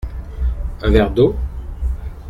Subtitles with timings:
[0.81, 1.35] Un verre d’eau?